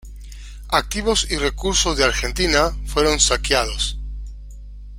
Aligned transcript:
Activos 0.69 1.27
y 1.29 1.37
recursos 1.37 1.95
de 1.95 2.03
Argentina 2.05 2.75
fueron 2.87 3.19
saqueados. 3.19 3.99